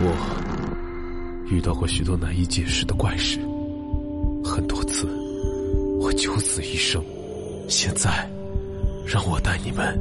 [0.00, 3.38] 我遇到过许多难以解释的怪事，
[4.44, 5.06] 很多次
[6.00, 7.02] 我九死一生。
[7.68, 8.28] 现在，
[9.06, 9.96] 让我带你们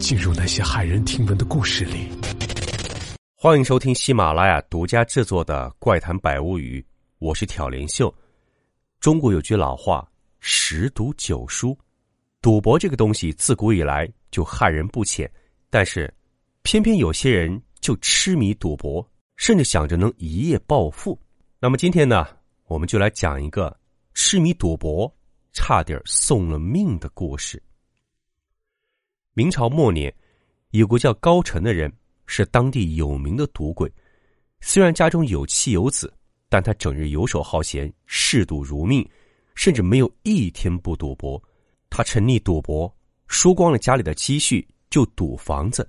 [0.00, 2.08] 进入那些骇人听闻的故事里。
[3.36, 6.80] 欢迎收听喜马拉雅独家制作的《怪谈百物语》，
[7.20, 8.12] 我是挑帘秀。
[8.98, 10.06] 中国有句老话
[10.40, 11.76] ：“十赌九输。”
[12.42, 15.30] 赌博这个东西自古以来就害人不浅，
[15.70, 16.12] 但是
[16.62, 21.20] 偏偏有些人就痴迷赌博，甚至想着能一夜暴富。
[21.60, 22.26] 那么今天呢，
[22.64, 23.78] 我们就来讲一个
[24.14, 25.14] 痴迷赌博。
[25.56, 27.62] 差点送了命的故事。
[29.34, 30.12] 明朝末年，
[30.70, 31.92] 有个叫高澄的人，
[32.26, 33.88] 是当地有名的赌鬼。
[34.60, 36.12] 虽然家中有妻有子，
[36.48, 39.08] 但他整日游手好闲，嗜赌如命，
[39.54, 41.40] 甚至没有一天不赌博。
[41.88, 42.92] 他沉溺赌博，
[43.28, 45.88] 输光了家里的积蓄就赌房子，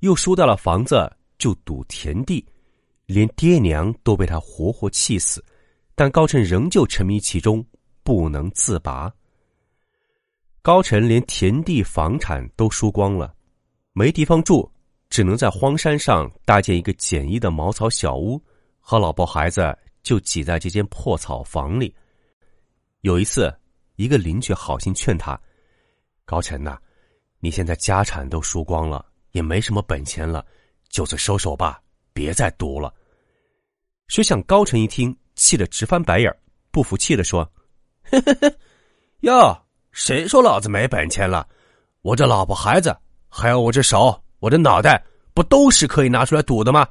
[0.00, 2.46] 又输掉了房子就赌田地，
[3.06, 5.44] 连爹娘都被他活活气死。
[5.96, 7.66] 但高晨仍旧沉迷其中。
[8.02, 9.12] 不能自拔。
[10.62, 13.32] 高晨连田地房产都输光了，
[13.92, 14.68] 没地方住，
[15.10, 18.42] 只能在荒山上搭建一个简易的茅草小屋，
[18.80, 21.94] 和老婆孩子就挤在这间破草房里。
[23.02, 23.54] 有一次，
[23.96, 25.38] 一个邻居好心劝他
[26.24, 26.78] ：“高晨呐，
[27.38, 30.44] 你现在家产都输光了，也没什么本钱了，
[30.90, 31.80] 就此收手吧，
[32.12, 32.92] 别再赌了。”
[34.08, 36.30] 谁想高晨一听，气得直翻白眼
[36.70, 37.50] 不服气的说。
[38.10, 38.52] 呵呵呵，
[39.20, 41.48] 哟，谁说老子没本钱了？
[42.02, 42.96] 我这老婆孩子，
[43.28, 46.88] 还有我这手、我这脑袋，不都是可以拿出来赌的吗？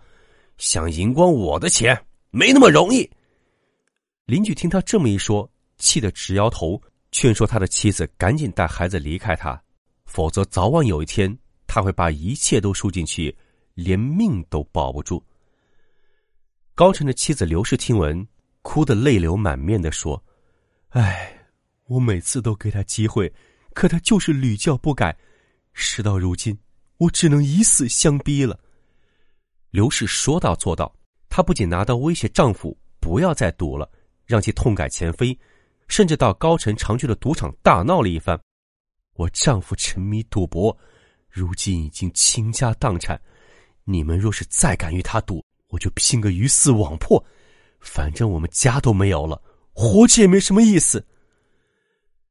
[0.58, 2.00] 想赢光我的钱，
[2.32, 3.10] 没那么容易。
[4.26, 9.62] 邻居听他这么一说，气得直摇头，劝说他的妻子赶紧带孩子离开他，
[10.06, 13.36] 否则早晚有一天他会把一切都输进去，
[13.80, 15.24] 连命都保不住。
[16.76, 18.28] 高晨的妻子刘氏听闻，
[18.62, 20.22] 哭得泪流满面的说。
[20.90, 21.34] 唉，
[21.86, 23.32] 我每次都给他机会，
[23.74, 25.18] 可他就是屡教不改。
[25.72, 26.58] 事到如今，
[26.98, 28.60] 我只能以死相逼了。
[29.70, 30.94] 刘氏说到做到，
[31.30, 33.90] 她不仅拿刀威胁丈夫不要再赌了，
[34.26, 35.38] 让其痛改前非，
[35.88, 38.38] 甚至到高晨常去的赌场大闹了一番。
[39.14, 40.76] 我丈夫沉迷赌博，
[41.30, 43.20] 如今已经倾家荡产。
[43.92, 47.24] 你们若是再敢与他赌，我就拼个鱼死网破。
[47.80, 49.42] 反正我们家都没有了。
[49.74, 51.04] 活着也没什么意思。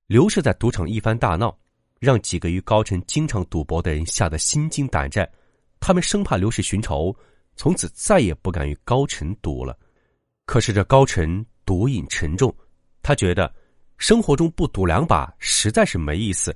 [0.07, 1.59] 刘氏在赌场一番大闹，
[1.99, 5.29] 让几个与高晨经常赌博的人吓得心惊胆战。
[5.81, 7.13] 他们生怕刘氏寻仇，
[7.57, 9.77] 从此再也不敢与高晨赌了。
[10.47, 12.55] 可是这高晨赌瘾沉重，
[13.03, 13.53] 他觉得
[13.97, 16.55] 生活中不赌两把实在是没意思。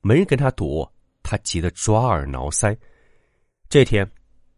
[0.00, 0.84] 没人跟他赌，
[1.22, 2.76] 他急得抓耳挠腮。
[3.68, 4.10] 这天，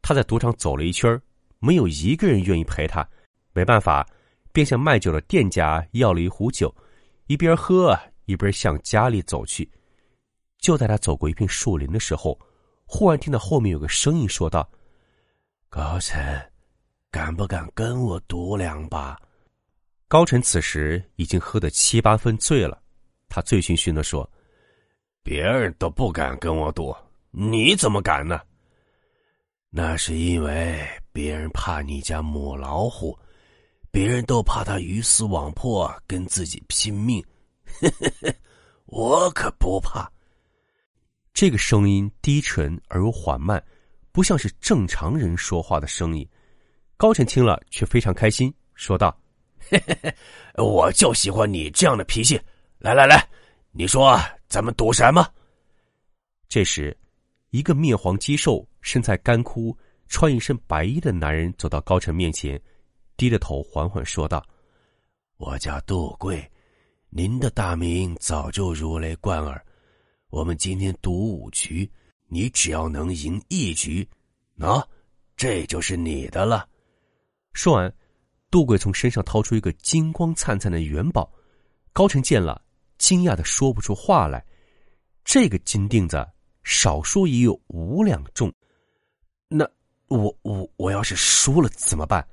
[0.06, 1.18] 他在赌场走了一圈，
[1.60, 3.08] 没有一个人愿意陪他。
[3.54, 4.06] 没办法。
[4.52, 6.72] 便向卖酒的店家要了一壶酒，
[7.26, 9.68] 一边喝一边向家里走去。
[10.58, 12.38] 就在他走过一片树林的时候，
[12.86, 14.70] 忽然听到后面有个声音说道
[15.68, 16.40] ：“高晨，
[17.10, 19.20] 敢不敢跟我赌两把？”
[20.06, 22.80] 高晨此时已经喝得七八分醉了，
[23.28, 24.30] 他醉醺醺的说
[25.24, 26.94] ：“别人都不敢跟我赌，
[27.32, 28.40] 你怎么敢呢？
[29.76, 33.18] 那是因为别人怕你家母老虎。”
[33.90, 37.24] 别人都怕他鱼死网破，跟自己拼命，
[38.86, 40.10] 我可不怕。
[41.32, 43.62] 这个声音低沉而又缓慢，
[44.10, 46.28] 不像是正常人说话的声音。
[46.96, 49.16] 高晨听了却非常开心，说道
[49.70, 50.12] ：“嘿嘿嘿
[50.56, 52.40] 我就喜欢你这样的脾气。
[52.78, 53.24] 来来来，
[53.70, 55.24] 你说咱们赌什么？”
[56.50, 56.96] 这时，
[57.50, 59.74] 一个面黄肌瘦、身材干枯、
[60.08, 62.60] 穿一身白衣的男人走到高晨面前。
[63.16, 64.44] 低着头，缓缓说道
[65.38, 66.46] ：“我叫杜贵，
[67.08, 69.64] 您的大名早就如雷贯耳。
[70.28, 71.90] 我们今天赌五局，
[72.26, 74.06] 你只要能赢一局，
[74.58, 74.84] 喏，
[75.34, 76.68] 这就是你的了。”
[77.54, 77.94] 说完，
[78.50, 81.32] 杜贵从身上掏出一个金光灿灿的元宝。
[81.92, 82.60] 高晨见了，
[82.98, 84.44] 惊讶的说不出话来。
[85.24, 86.26] 这个金锭子，
[86.64, 88.52] 少说也有五两重。
[89.48, 89.68] 那
[90.08, 92.26] 我我我要是输了怎么办？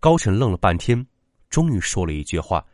[0.00, 1.06] 高晨愣了半天，
[1.50, 2.64] 终于说了一句话。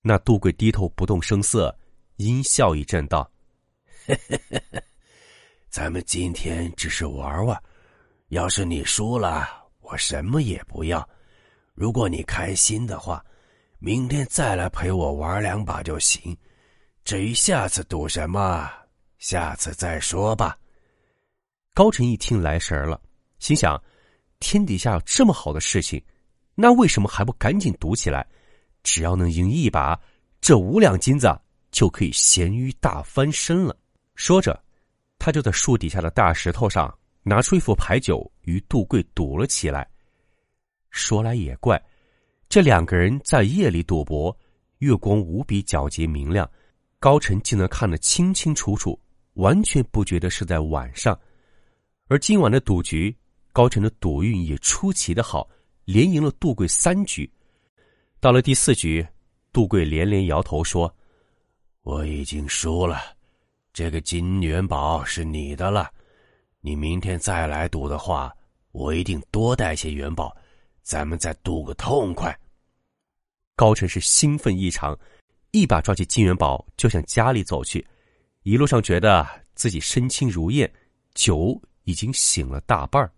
[0.00, 1.76] 那杜贵低头不动声色，
[2.16, 3.30] 阴笑一阵道
[5.70, 7.62] ：“咱们今天只是玩玩，
[8.28, 9.46] 要是你输了，
[9.80, 11.08] 我什么也不要。
[11.74, 13.24] 如果你开心的话，
[13.78, 16.36] 明天再来陪我玩两把就行。
[17.04, 18.70] 至于下次赌什么，
[19.18, 20.56] 下次再说吧。”
[21.74, 23.00] 高晨一听来神了，
[23.38, 23.82] 心想。
[24.40, 26.02] 天底下有这么好的事情，
[26.56, 28.26] 那为什么还不赶紧赌起来？
[28.82, 29.98] 只要能赢一把，
[30.40, 31.32] 这五两金子
[31.70, 33.74] 就可以咸鱼大翻身了。
[34.16, 34.60] 说着，
[35.16, 36.92] 他就在树底下的大石头上
[37.22, 39.88] 拿出一副牌九，与杜贵赌了起来。
[40.90, 41.80] 说来也怪，
[42.48, 44.36] 这两个人在夜里赌博，
[44.78, 46.50] 月光无比皎洁明亮，
[46.98, 48.98] 高晨竟能看得清清楚楚，
[49.34, 51.16] 完全不觉得是在晚上。
[52.12, 53.16] 而今晚的赌局。
[53.54, 55.48] 高晨的赌运也出奇的好，
[55.86, 57.30] 连赢了杜贵三局。
[58.20, 59.06] 到了第四局，
[59.50, 60.94] 杜贵连连摇头说
[61.84, 63.00] ：“我已经输了，
[63.72, 65.90] 这个金元宝是你的了。
[66.60, 68.30] 你明天再来赌的话，
[68.72, 70.36] 我一定多带些元宝，
[70.82, 72.38] 咱们再赌个痛快。”
[73.56, 74.98] 高晨是兴奋异常，
[75.50, 77.86] 一把抓起金元宝就向家里走去。
[78.42, 80.70] 一路上觉得自己身轻如燕，
[81.14, 83.12] 酒已经醒了大半儿。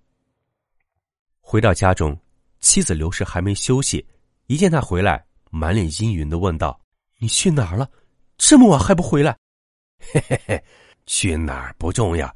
[1.40, 2.18] 回到家中，
[2.60, 4.04] 妻子刘氏还没休息，
[4.46, 6.80] 一见他回来，满脸阴云的问道
[7.18, 7.90] ：“你去哪儿了？
[8.38, 9.36] 这么晚还不回来
[10.00, 10.64] ？”“嘿嘿嘿，
[11.06, 12.34] 去哪儿不重要，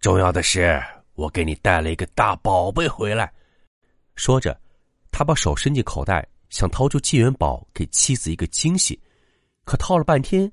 [0.00, 0.82] 重要的是
[1.14, 3.32] 我给你带了一个大宝贝回来。”
[4.16, 4.58] 说着，
[5.10, 9.00] 他把手伸进口袋，想掏出金元宝给妻子一个惊喜，
[9.64, 10.50] 可掏了半天，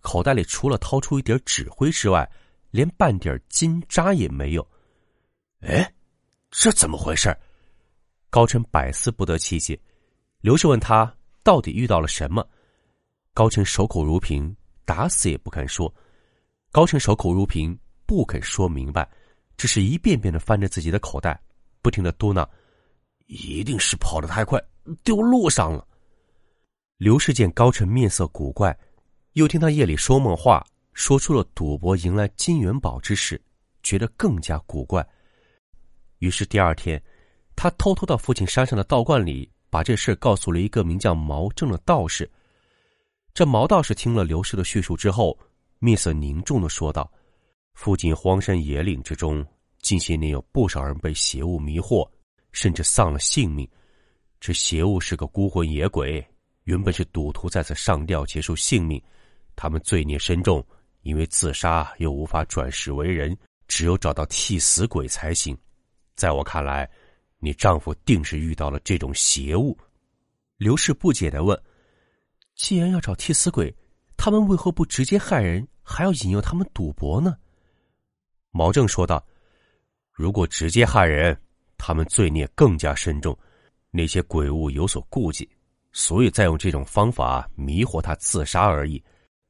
[0.00, 2.28] 口袋里除了掏出一点纸灰之外，
[2.74, 4.68] 连半点金渣也没有。
[5.60, 5.88] 哎。
[6.56, 7.36] 这怎么回事？
[8.30, 9.76] 高晨百思不得其解。
[10.40, 11.12] 刘氏问他
[11.42, 12.48] 到底遇到了什么，
[13.32, 15.92] 高晨守口如瓶，打死也不肯说。
[16.70, 17.76] 高晨守口如瓶，
[18.06, 19.08] 不肯说明白，
[19.56, 21.42] 只是一遍遍的翻着自己的口袋，
[21.82, 22.48] 不停的嘟囔
[23.26, 24.62] ：“一定是跑得太快，
[25.02, 25.84] 丢路上了。”
[26.98, 28.76] 刘氏见高晨面色古怪，
[29.32, 33.40] 又听他夜里说梦话，说出了赌博赢来金元宝之事，
[33.82, 35.06] 觉得更加古怪。
[36.20, 37.02] 于是第二天，
[37.54, 42.30] 他偷偷到父亲山上的道观里，把这事告诉了一个名叫毛正的道士。
[43.34, 45.36] 这毛道士听了刘氏的叙述之后，
[45.80, 47.12] 面色凝重的说道
[47.74, 49.44] ：“附近荒山野岭之中，
[49.82, 52.08] 近些年有不少人被邪物迷惑，
[52.52, 53.68] 甚至丧了性命。
[54.40, 56.24] 这邪物是个孤魂野鬼，
[56.62, 59.02] 原本是赌徒在此上吊结束性命，
[59.56, 60.64] 他们罪孽深重，
[61.04, 63.34] 因为自杀又无法转世为人，
[63.68, 65.56] 只有找到替死鬼才行。”
[66.16, 66.88] 在我看来，
[67.38, 69.76] 你丈夫定是遇到了这种邪物。
[70.56, 71.60] 刘氏不解的问
[72.54, 73.74] ：“既然要找替死鬼，
[74.16, 77.36] 他们为何不直接害人，还要引诱他们赌博呢？”
[78.52, 79.24] 毛正说道
[80.14, 81.36] ：“如果直接害人，
[81.76, 83.36] 他们罪孽更加深重，
[83.90, 85.50] 那些鬼物有所顾忌，
[85.90, 89.02] 所以再用这种方法迷惑他自杀而已。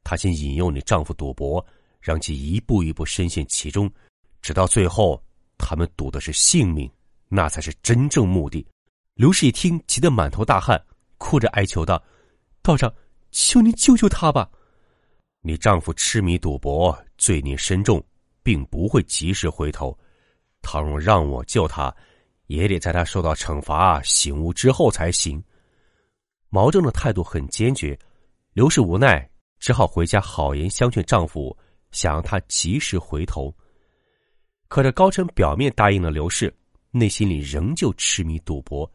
[0.04, 1.64] 他先引诱你丈夫赌博，
[2.00, 3.90] 让其一步一步深陷其中，
[4.40, 5.20] 直到最后。”
[5.56, 6.90] 他们赌的是性命，
[7.28, 8.66] 那才是真正目的。
[9.14, 10.78] 刘氏一听，急得满头大汗，
[11.16, 12.02] 哭着哀求道
[12.60, 12.92] ：“道长，
[13.30, 14.50] 求您救救他吧！
[15.42, 18.04] 你丈夫痴迷赌博，罪孽深重，
[18.42, 19.96] 并不会及时回头。
[20.60, 21.94] 倘若让我救他，
[22.48, 25.42] 也得在他受到惩罚、醒悟之后才行。”
[26.50, 27.96] 毛正的态度很坚决，
[28.54, 29.26] 刘氏无奈，
[29.58, 31.56] 只好回家好言相劝丈夫，
[31.90, 33.54] 想让他及时回头。
[34.68, 36.54] 可这高晨表面答应了刘氏，
[36.90, 38.90] 内心里仍旧痴迷赌博。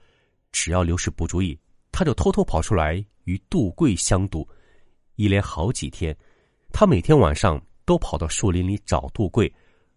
[0.51, 1.57] 只要刘氏不注意，
[1.91, 4.47] 他就偷偷跑出来与杜贵相赌。
[5.15, 6.15] 一连好几天，
[6.71, 9.51] 他每天晚上都跑到树林里找杜贵，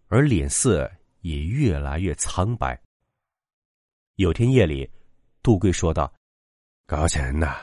[0.09, 0.91] 而脸色
[1.21, 2.81] 也越来越苍白。
[4.17, 4.89] 有天夜里，
[5.43, 6.13] 杜贵说道
[6.87, 7.57] ：“高晨呐，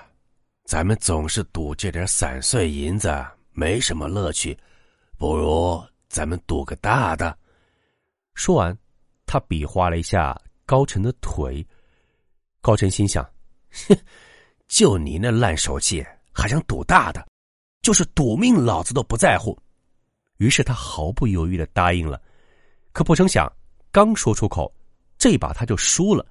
[0.70, 3.12] 咱们总是赌这点散碎银子，
[3.54, 4.56] 没什么乐趣，
[5.18, 7.36] 不如咱们赌个大的。”
[8.36, 8.78] 说完，
[9.26, 11.66] 他比划了一下高晨的腿。
[12.62, 13.28] 高晨心想
[13.90, 13.98] ：“哼，
[14.70, 17.28] 就你那烂手气，还想赌大的？
[17.82, 19.58] 就是赌命，老子都不在乎。”
[20.38, 22.22] 于是他毫不犹豫的答应了。
[22.92, 23.52] 可不成想，
[23.92, 24.72] 刚说出口，
[25.18, 26.24] 这把他就输了。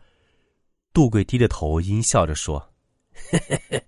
[0.92, 2.60] 杜贵低着头，阴笑着说
[3.32, 3.84] ：“嘿嘿嘿，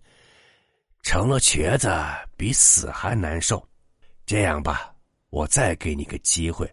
[1.03, 1.91] 成了瘸子
[2.37, 3.67] 比死还难受。
[4.27, 4.95] 这样吧，
[5.31, 6.71] 我再给你个机会。”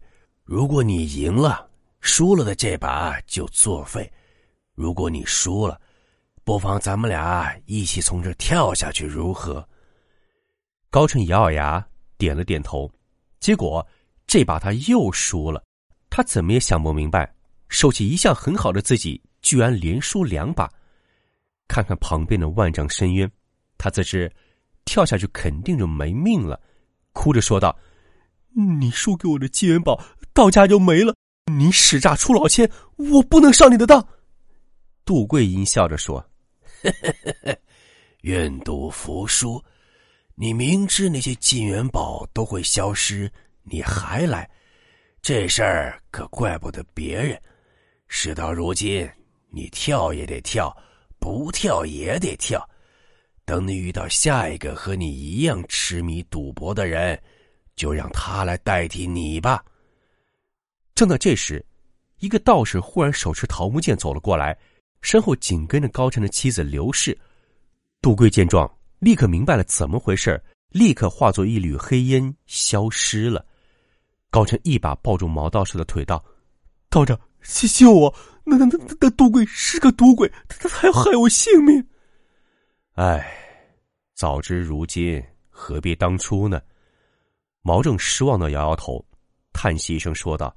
[0.48, 1.70] 如果你赢了，
[2.00, 4.10] 输了的这把就作废；
[4.76, 5.78] 如果你输了，
[6.46, 9.68] 不妨咱们俩一起从这跳下去，如何？
[10.90, 11.86] 高晨咬咬牙，
[12.18, 12.90] 点了点头。
[13.42, 13.86] 结果
[14.26, 15.62] 这把他又输了，
[16.10, 17.30] 他怎么也想不明白，
[17.68, 20.72] 手气一向很好的自己，居然连输两把。
[21.68, 23.30] 看看旁边的万丈深渊，
[23.78, 24.32] 他自知
[24.86, 26.60] 跳下去肯定就没命了，
[27.14, 27.78] 哭着说道
[28.80, 30.02] ：“你输给我的金元宝。”
[30.34, 31.16] 到家就没了！
[31.52, 34.08] 你使诈出老千，我不能上你的当！
[35.04, 36.24] 杜贵英笑着说
[38.22, 39.60] ：“愿赌服输。
[40.36, 43.32] 你明知那些金元宝都会消失，
[43.64, 44.48] 你还来，
[45.24, 47.42] 这事儿可怪不得别人。
[48.08, 49.10] 事到如今，
[49.50, 50.72] 你跳也得跳，
[51.20, 52.64] 不跳也得跳。
[53.48, 57.18] 等你遇到下一个和你一样痴迷赌博的人，
[57.78, 59.64] 就让他来代替你吧。”
[60.94, 61.66] 正在这时，
[62.20, 64.56] 一个道士忽然手持桃木剑走了过来。
[65.02, 67.18] 身后紧跟着高晨的妻子刘氏，
[68.02, 73.46] 杜贵见状，立刻明白了怎么回事立刻化作一缕黑烟消失了。
[74.30, 76.22] 高晨一把抱住毛道士的腿，道
[76.90, 78.14] ：“道长，救救我！
[78.44, 81.88] 那那那那杜贵是个赌鬼，他他还要害我性命。”
[82.98, 83.32] 唉，
[84.16, 86.60] 早知如今，何必当初呢？
[87.62, 89.06] 毛正失望的摇摇头，
[89.54, 90.52] 叹息一声说道：“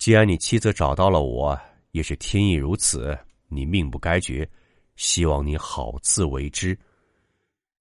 [0.00, 1.58] 既然你妻子找到了我。”
[1.92, 3.18] 也是天意如此，
[3.48, 4.48] 你命不该绝，
[4.96, 6.78] 希望你好自为之。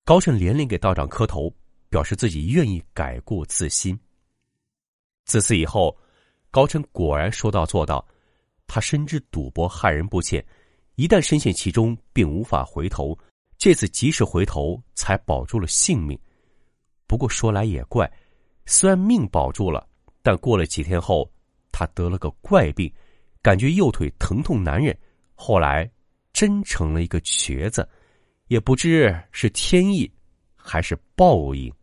[0.03, 1.49] 高晨连连给道长磕头，
[1.87, 3.97] 表示自己愿意改过自新。
[5.23, 5.97] 自此以后，
[6.51, 8.05] 高晨果然说到做到。
[8.65, 10.45] 他深知赌博害人不浅，
[10.95, 13.17] 一旦深陷其中，并无法回头。
[13.57, 16.17] 这次及时回头，才保住了性命。
[17.07, 18.11] 不过说来也怪，
[18.65, 19.87] 虽然命保住了，
[20.21, 21.29] 但过了几天后，
[21.71, 22.91] 他得了个怪病。
[23.41, 24.97] 感觉右腿疼痛难忍，
[25.33, 25.89] 后来
[26.33, 27.87] 真成了一个瘸子，
[28.47, 30.11] 也不知是天意
[30.55, 31.73] 还是报应。